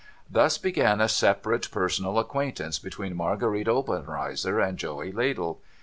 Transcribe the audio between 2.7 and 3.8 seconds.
between Marguerite